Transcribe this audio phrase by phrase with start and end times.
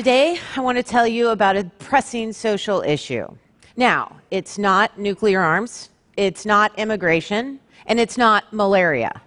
[0.00, 3.26] Today, I want to tell you about a pressing social issue.
[3.76, 9.20] Now, it's not nuclear arms, it's not immigration, and it's not malaria.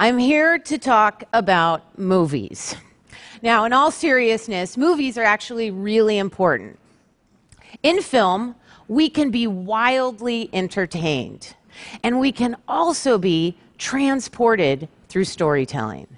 [0.00, 2.74] I'm here to talk about movies.
[3.40, 6.76] Now, in all seriousness, movies are actually really important.
[7.84, 8.56] In film,
[8.88, 11.54] we can be wildly entertained,
[12.02, 16.08] and we can also be transported through storytelling.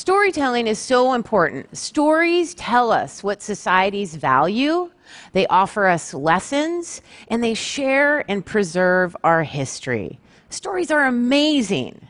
[0.00, 1.76] Storytelling is so important.
[1.76, 4.90] Stories tell us what societies value,
[5.32, 10.18] they offer us lessons, and they share and preserve our history.
[10.48, 12.08] Stories are amazing,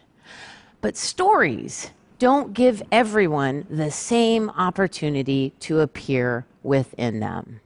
[0.81, 1.91] but stories
[2.21, 7.61] don't give everyone the same opportunity to appear within them.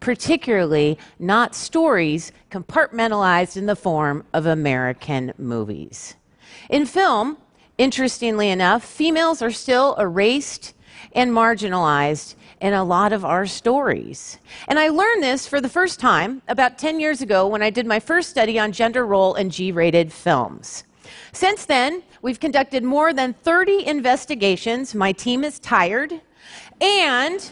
[0.00, 6.16] Particularly, not stories compartmentalized in the form of American movies.
[6.68, 7.36] In film,
[7.80, 10.74] Interestingly enough, females are still erased
[11.14, 14.36] and marginalized in a lot of our stories.
[14.68, 17.86] And I learned this for the first time about 10 years ago when I did
[17.86, 20.84] my first study on gender role in G rated films.
[21.32, 24.94] Since then, we've conducted more than 30 investigations.
[24.94, 26.20] My team is tired.
[26.82, 27.50] And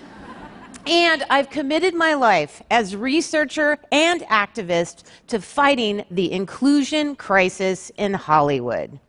[0.87, 8.13] and I've committed my life as researcher and activist to fighting the inclusion crisis in
[8.13, 9.01] Hollywood.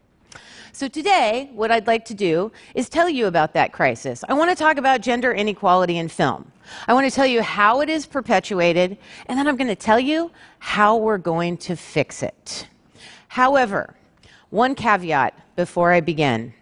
[0.71, 4.23] So, today, what I'd like to do is tell you about that crisis.
[4.29, 6.51] I want to talk about gender inequality in film.
[6.87, 9.99] I want to tell you how it is perpetuated, and then I'm going to tell
[9.99, 12.67] you how we're going to fix it.
[13.29, 13.95] However,
[14.49, 16.53] one caveat before I begin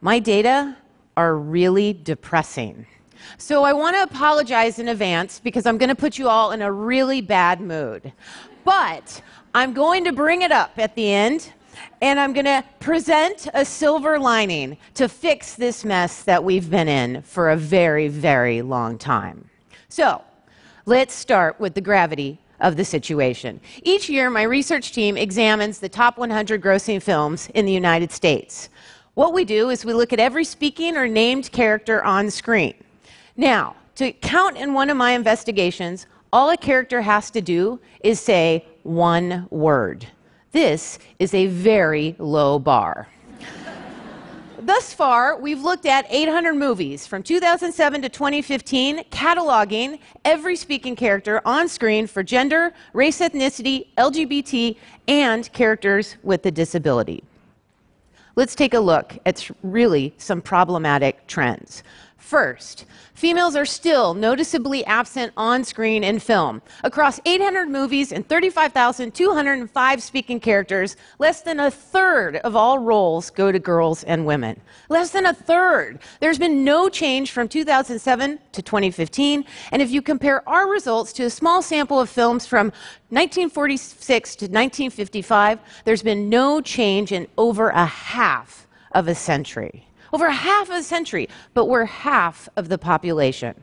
[0.00, 0.76] my data
[1.16, 2.86] are really depressing.
[3.36, 6.62] So I want to apologize in advance because I'm going to put you all in
[6.62, 8.12] a really bad mood.
[8.64, 9.20] But
[9.54, 11.52] I'm going to bring it up at the end
[12.00, 16.88] and I'm going to present a silver lining to fix this mess that we've been
[16.88, 19.48] in for a very, very long time.
[19.88, 20.22] So,
[20.86, 23.60] let's start with the gravity of the situation.
[23.82, 28.68] Each year, my research team examines the top 100 grossing films in the United States.
[29.14, 32.74] What we do is we look at every speaking or named character on screen.
[33.36, 38.20] Now, to count in one of my investigations, all a character has to do is
[38.20, 40.06] say one word.
[40.52, 43.08] This is a very low bar.
[44.60, 51.40] Thus far, we've looked at 800 movies from 2007 to 2015, cataloging every speaking character
[51.44, 54.76] on screen for gender, race, ethnicity, LGBT,
[55.06, 57.22] and characters with a disability.
[58.36, 61.82] Let's take a look at really some problematic trends.
[62.18, 62.84] First,
[63.14, 66.60] females are still noticeably absent on screen in film.
[66.84, 73.50] Across 800 movies and 35,205 speaking characters, less than a third of all roles go
[73.50, 74.60] to girls and women.
[74.90, 76.00] Less than a third.
[76.20, 79.44] There's been no change from 2007 to 2015.
[79.72, 82.66] And if you compare our results to a small sample of films from
[83.08, 89.87] 1946 to 1955, there's been no change in over a half of a century.
[90.12, 93.54] Over half a century, but we're half of the population.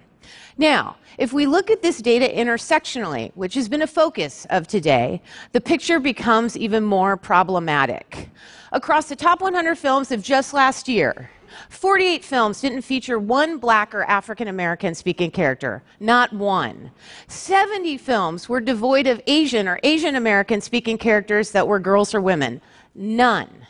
[0.58, 5.22] Now, if we look at this data intersectionally, which has been a focus of today,
[5.52, 8.30] the picture becomes even more problematic.
[8.72, 11.30] Across the top 100 films of just last year,
[11.70, 16.92] 48 films didn't feature one black or African American speaking character, not one.
[17.28, 22.22] 70 films were devoid of Asian or Asian American speaking characters that were girls or
[22.22, 22.62] women,
[22.94, 23.65] none.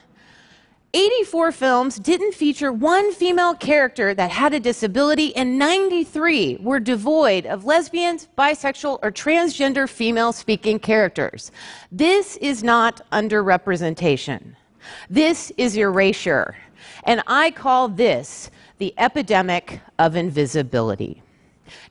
[0.95, 7.45] 84 films didn't feature one female character that had a disability, and 93 were devoid
[7.45, 11.51] of lesbians, bisexual, or transgender female speaking characters.
[11.91, 14.55] This is not underrepresentation.
[15.09, 16.55] This is erasure.
[17.03, 21.21] And I call this the epidemic of invisibility.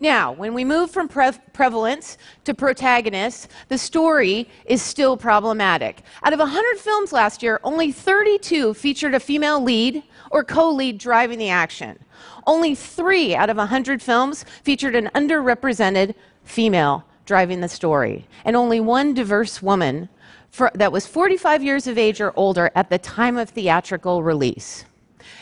[0.01, 6.03] Now, when we move from pre- prevalence to protagonists, the story is still problematic.
[6.23, 10.99] Out of 100 films last year, only 32 featured a female lead or co lead
[10.99, 11.99] driving the action.
[12.47, 16.15] Only three out of 100 films featured an underrepresented
[16.45, 20.09] female driving the story, and only one diverse woman
[20.51, 24.85] for, that was 45 years of age or older at the time of theatrical release.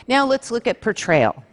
[0.07, 1.43] Now let's look at portrayal.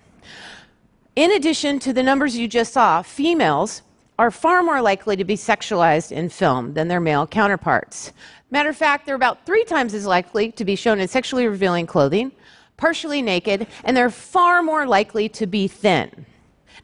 [1.20, 3.82] In addition to the numbers you just saw, females
[4.18, 8.14] are far more likely to be sexualized in film than their male counterparts.
[8.50, 11.86] Matter of fact, they're about three times as likely to be shown in sexually revealing
[11.86, 12.32] clothing,
[12.78, 16.24] partially naked, and they're far more likely to be thin.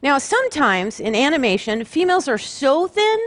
[0.03, 3.17] Now, sometimes in animation, females are so thin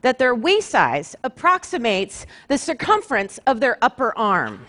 [0.00, 4.64] that their waist size approximates the circumference of their upper arm.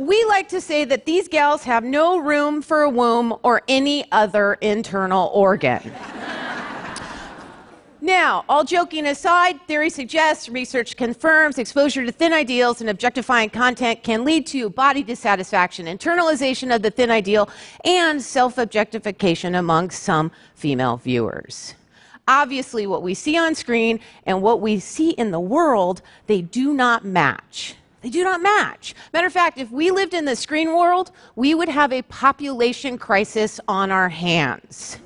[0.00, 4.10] We like to say that these gals have no room for a womb or any
[4.10, 5.92] other internal organ.
[8.00, 14.02] Now, all joking aside, theory suggests, research confirms, exposure to thin ideals and objectifying content
[14.02, 17.50] can lead to body dissatisfaction, internalization of the thin ideal,
[17.84, 21.74] and self objectification among some female viewers.
[22.26, 26.72] Obviously, what we see on screen and what we see in the world, they do
[26.72, 27.74] not match.
[28.00, 28.94] They do not match.
[29.12, 32.96] Matter of fact, if we lived in the screen world, we would have a population
[32.96, 34.98] crisis on our hands.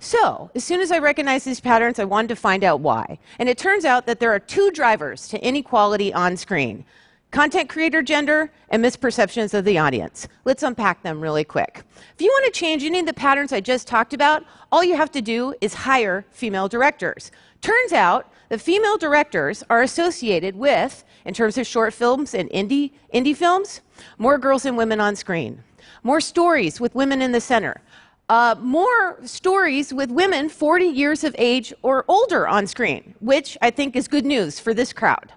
[0.00, 3.18] So, as soon as I recognized these patterns, I wanted to find out why.
[3.40, 6.84] And it turns out that there are two drivers to inequality on screen
[7.30, 10.28] content creator gender and misperceptions of the audience.
[10.44, 11.82] Let's unpack them really quick.
[12.14, 14.96] If you want to change any of the patterns I just talked about, all you
[14.96, 17.30] have to do is hire female directors.
[17.60, 22.92] Turns out the female directors are associated with, in terms of short films and indie,
[23.12, 23.82] indie films,
[24.16, 25.62] more girls and women on screen,
[26.02, 27.82] more stories with women in the center,
[28.30, 33.70] uh, more stories with women 40 years of age or older on screen, which I
[33.70, 35.32] think is good news for this crowd.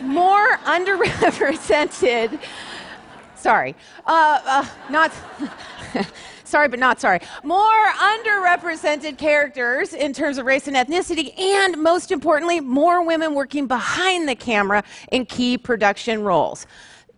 [0.00, 2.40] More underrepresented,
[3.36, 3.74] sorry,
[4.06, 5.12] uh, uh, not.
[6.44, 7.20] sorry, but not sorry.
[7.44, 13.66] More underrepresented characters in terms of race and ethnicity, and most importantly, more women working
[13.66, 14.82] behind the camera
[15.12, 16.66] in key production roles.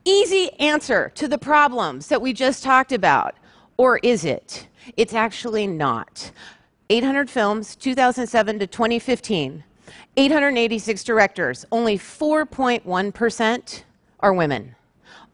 [0.05, 3.37] Easy answer to the problems that we just talked about.
[3.77, 4.69] Or is it?
[4.97, 6.31] It's actually not.
[6.91, 9.65] 800 films, 2007 to 2015,
[10.17, 13.83] 886 directors, only 4.1%
[14.21, 14.75] are women.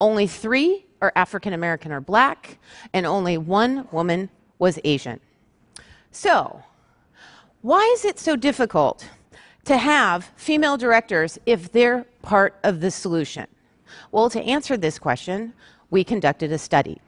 [0.00, 2.58] Only three are African American or black,
[2.93, 5.20] and only one woman was Asian.
[6.10, 6.62] So,
[7.62, 9.08] why is it so difficult
[9.64, 13.46] to have female directors if they're part of the solution?
[14.12, 15.52] Well, to answer this question,
[15.90, 17.00] we conducted a study.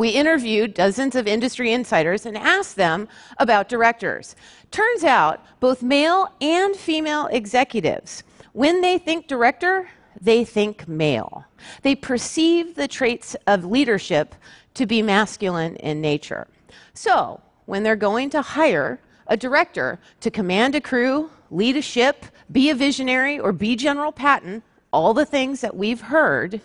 [0.00, 3.06] We interviewed dozens of industry insiders and asked them
[3.36, 4.34] about directors.
[4.70, 8.22] Turns out, both male and female executives,
[8.54, 11.44] when they think director, they think male.
[11.82, 14.34] They perceive the traits of leadership
[14.72, 16.48] to be masculine in nature.
[16.94, 22.24] So, when they're going to hire a director to command a crew, lead a ship,
[22.50, 24.62] be a visionary, or be General Patton,
[24.94, 26.62] all the things that we've heard,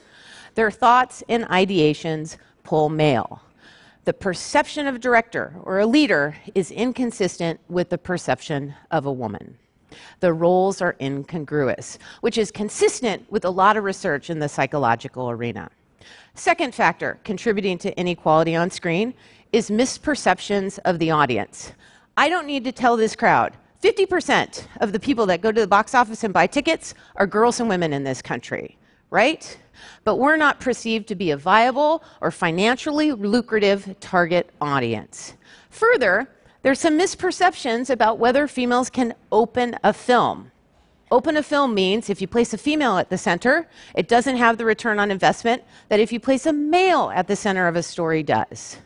[0.53, 3.41] their thoughts and ideations pull male.
[4.03, 9.11] The perception of a director or a leader is inconsistent with the perception of a
[9.11, 9.57] woman.
[10.19, 15.29] The roles are incongruous, which is consistent with a lot of research in the psychological
[15.29, 15.69] arena.
[16.33, 19.13] Second factor contributing to inequality on screen
[19.53, 21.71] is misperceptions of the audience.
[22.17, 25.67] I don't need to tell this crowd 50% of the people that go to the
[25.67, 28.77] box office and buy tickets are girls and women in this country,
[29.09, 29.57] right?
[30.03, 35.33] but we're not perceived to be a viable or financially lucrative target audience.
[35.69, 36.29] Further,
[36.61, 40.51] there's some misperceptions about whether females can open a film.
[41.11, 44.57] Open a film means if you place a female at the center, it doesn't have
[44.57, 47.83] the return on investment that if you place a male at the center of a
[47.83, 48.77] story does.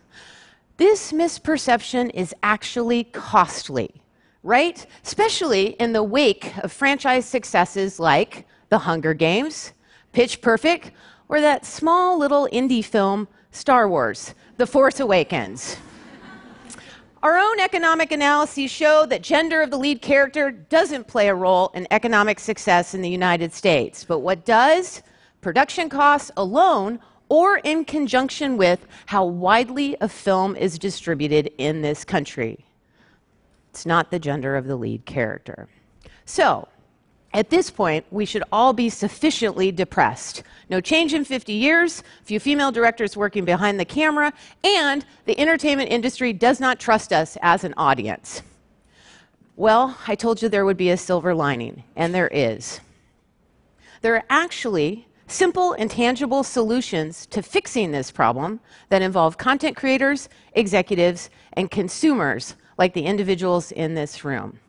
[0.77, 4.01] This misperception is actually costly,
[4.43, 4.85] right?
[5.03, 9.73] Especially in the wake of franchise successes like The Hunger Games,
[10.19, 10.91] Pitch Perfect,
[11.29, 15.77] or that small little indie film, Star Wars The Force Awakens.
[17.23, 21.71] Our own economic analyses show that gender of the lead character doesn't play a role
[21.73, 24.03] in economic success in the United States.
[24.03, 25.03] But what does?
[25.39, 26.99] Production costs alone,
[27.29, 32.65] or in conjunction with how widely a film is distributed in this country.
[33.69, 35.69] It's not the gender of the lead character.
[36.25, 36.67] So,
[37.33, 40.43] at this point, we should all be sufficiently depressed.
[40.69, 44.33] No change in 50 years, few female directors working behind the camera,
[44.63, 48.41] and the entertainment industry does not trust us as an audience.
[49.55, 52.79] Well, I told you there would be a silver lining, and there is.
[54.01, 58.59] There are actually simple and tangible solutions to fixing this problem
[58.89, 64.59] that involve content creators, executives, and consumers like the individuals in this room.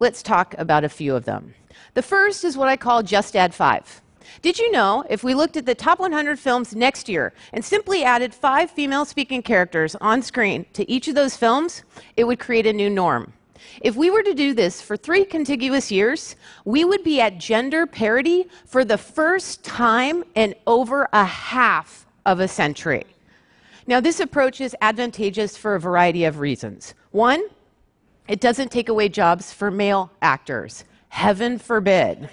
[0.00, 1.54] Let's talk about a few of them.
[1.94, 4.00] The first is what I call just add five.
[4.42, 8.04] Did you know if we looked at the top 100 films next year and simply
[8.04, 11.82] added five female speaking characters on screen to each of those films,
[12.16, 13.32] it would create a new norm?
[13.80, 17.86] If we were to do this for three contiguous years, we would be at gender
[17.86, 23.04] parity for the first time in over a half of a century.
[23.86, 26.94] Now, this approach is advantageous for a variety of reasons.
[27.10, 27.42] One,
[28.28, 30.84] it doesn't take away jobs for male actors.
[31.08, 32.28] Heaven forbid.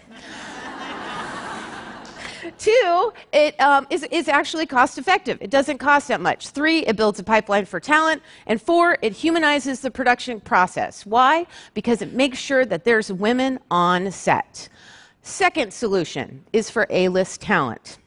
[2.57, 5.37] Two, it um, is, is actually cost effective.
[5.41, 6.49] It doesn't cost that much.
[6.49, 8.21] Three, it builds a pipeline for talent.
[8.45, 11.05] And four, it humanizes the production process.
[11.05, 11.47] Why?
[11.73, 14.69] Because it makes sure that there's women on set.
[15.21, 17.97] Second solution is for A list talent.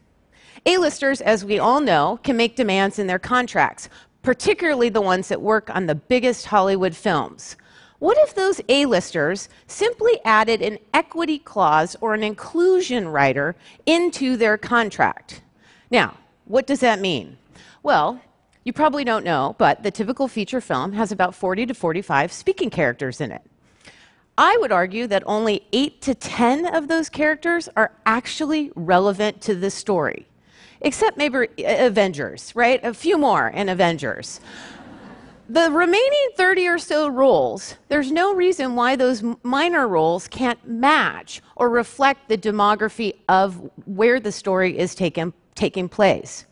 [0.66, 3.88] A-listers, as we all know, can make demands in their contracts,
[4.22, 7.56] particularly the ones that work on the biggest Hollywood films.
[7.98, 14.56] What if those A-listers simply added an equity clause or an inclusion rider into their
[14.56, 15.42] contract?
[15.90, 17.38] Now, what does that mean?
[17.82, 18.20] Well,
[18.62, 22.70] you probably don't know, but the typical feature film has about 40 to 45 speaking
[22.70, 23.42] characters in it.
[24.36, 29.56] I would argue that only 8 to 10 of those characters are actually relevant to
[29.56, 30.28] the story,
[30.80, 32.78] except maybe uh, Avengers, right?
[32.84, 34.38] A few more in Avengers
[35.48, 41.40] the remaining 30 or so roles, there's no reason why those minor roles can't match
[41.56, 46.44] or reflect the demography of where the story is taken, taking place.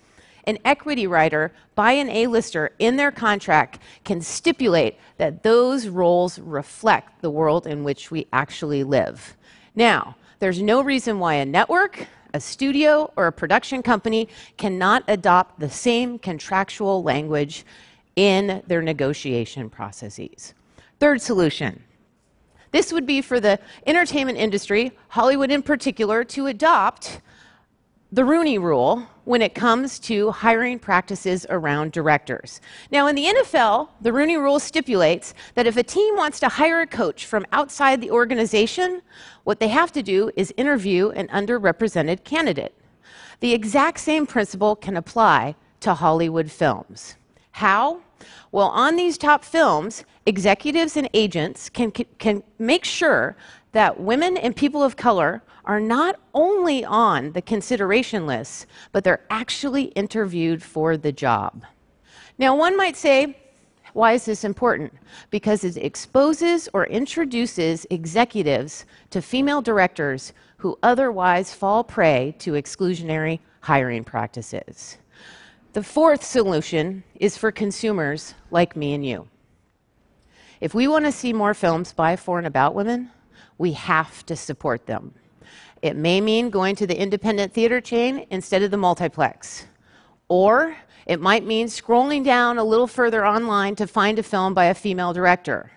[0.44, 7.20] An equity rider by an A-lister in their contract can stipulate that those roles reflect
[7.20, 9.36] the world in which we actually live.
[9.74, 15.60] Now, there's no reason why a network, a studio, or a production company cannot adopt
[15.60, 17.66] the same contractual language
[18.16, 20.54] in their negotiation processes.
[20.98, 21.82] Third solution
[22.72, 27.20] this would be for the entertainment industry, Hollywood in particular, to adopt
[28.12, 32.60] the Rooney Rule when it comes to hiring practices around directors.
[32.90, 36.82] Now, in the NFL, the Rooney Rule stipulates that if a team wants to hire
[36.82, 39.02] a coach from outside the organization,
[39.44, 42.74] what they have to do is interview an underrepresented candidate.
[43.40, 47.16] The exact same principle can apply to Hollywood films.
[47.56, 48.02] How?
[48.52, 53.34] Well, on these top films, executives and agents can, can make sure
[53.72, 59.24] that women and people of color are not only on the consideration list, but they're
[59.30, 61.64] actually interviewed for the job.
[62.36, 63.38] Now, one might say,
[63.94, 64.92] why is this important?
[65.30, 73.38] Because it exposes or introduces executives to female directors who otherwise fall prey to exclusionary
[73.60, 74.98] hiring practices.
[75.76, 79.28] The fourth solution is for consumers like me and you.
[80.58, 83.10] If we want to see more films by, for, and about women,
[83.58, 85.12] we have to support them.
[85.82, 89.66] It may mean going to the independent theater chain instead of the multiplex.
[90.28, 94.64] Or it might mean scrolling down a little further online to find a film by
[94.64, 95.72] a female director.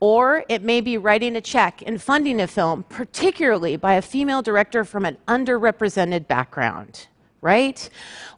[0.00, 4.42] Or it may be writing a check and funding a film, particularly by a female
[4.42, 7.06] director from an underrepresented background
[7.40, 7.88] right?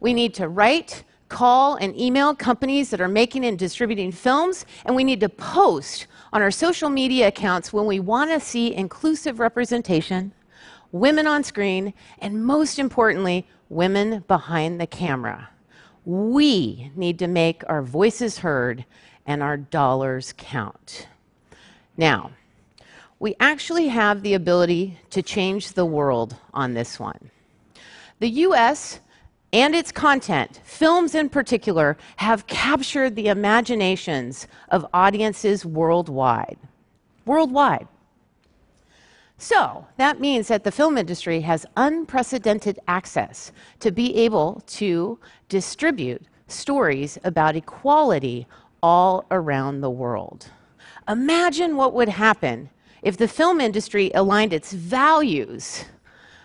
[0.01, 4.95] We need to write, call, and email companies that are making and distributing films, and
[4.95, 9.41] we need to post on our social media accounts when we want to see inclusive
[9.41, 10.33] representation,
[10.93, 15.49] women on screen, and most importantly, women behind the camera.
[16.05, 18.85] We need to make our voices heard
[19.27, 21.07] and our dollars count.
[21.97, 22.33] Now,
[23.19, 27.31] we actually have the ability to change the world on this one.
[28.23, 29.01] The US
[29.53, 36.57] and its content, films in particular, have captured the imaginations of audiences worldwide.
[37.27, 37.89] Worldwide.
[39.39, 43.51] So that means that the film industry has unprecedented access
[43.81, 48.47] to be able to distribute stories about equality
[48.85, 50.47] all around the world.
[51.09, 52.71] Imagine what would happen
[53.03, 55.87] if the film industry aligned its values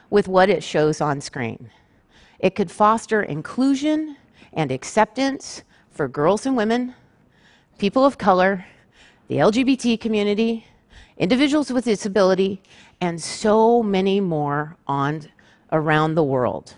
[0.09, 1.69] with what it shows on screen.
[2.39, 4.17] It could foster inclusion
[4.53, 6.93] and acceptance for girls and women,
[7.77, 8.65] people of color,
[9.27, 10.65] the LGBT community,
[11.17, 12.61] individuals with disability,
[13.01, 15.23] and so many more on
[15.71, 16.75] around the world.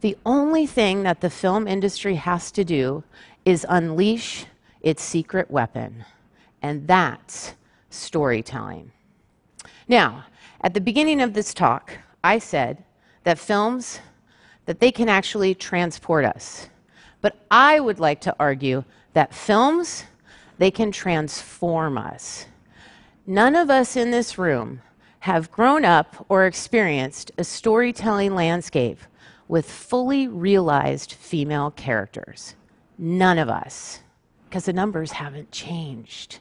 [0.00, 3.02] The only thing that the film industry has to do
[3.44, 4.46] is unleash
[4.80, 6.04] its secret weapon,
[6.62, 7.54] and that's
[7.90, 8.92] storytelling.
[9.88, 10.26] Now,
[10.60, 12.84] at the beginning of this talk, I said
[13.24, 14.00] that films
[14.66, 16.68] that they can actually transport us.
[17.20, 18.84] But I would like to argue
[19.14, 20.04] that films
[20.58, 22.46] they can transform us.
[23.26, 24.82] None of us in this room
[25.20, 28.98] have grown up or experienced a storytelling landscape
[29.48, 32.54] with fully realized female characters.
[32.98, 34.00] None of us,
[34.48, 36.38] because the numbers haven't changed.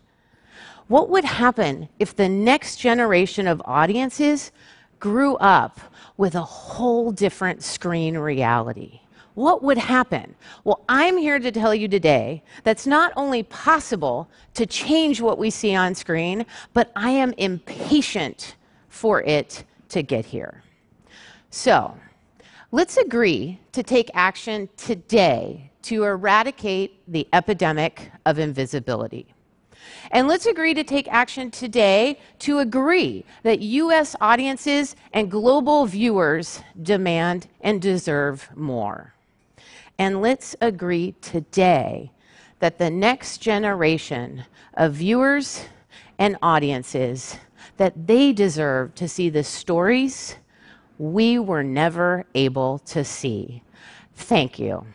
[0.87, 4.51] What would happen if the next generation of audiences
[4.99, 5.79] grew up
[6.17, 9.01] with a whole different screen reality.
[9.35, 10.35] What would happen?
[10.63, 15.51] Well, I'm here to tell you today that's not only possible to change what we
[15.51, 18.55] see on screen, but I am impatient
[18.89, 20.63] for it to get here.
[21.51, 21.95] So,
[22.71, 29.33] Let's agree to take action today to eradicate the epidemic of invisibility.
[30.11, 34.15] And let's agree to take action today to agree that U.S.
[34.21, 39.13] audiences and global viewers demand and deserve more.
[39.99, 42.11] And let's agree today
[42.59, 45.65] that the next generation of viewers
[46.19, 47.37] and audiences
[47.77, 50.35] that they deserve to see the stories
[50.97, 53.61] we were never able to see.
[54.15, 54.85] Thank you.